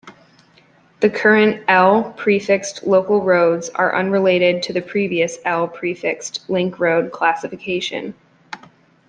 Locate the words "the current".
1.01-1.63